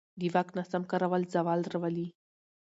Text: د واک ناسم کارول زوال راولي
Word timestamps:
د 0.19 0.21
واک 0.33 0.49
ناسم 0.57 0.83
کارول 0.91 1.23
زوال 1.33 1.61
راولي 1.73 2.07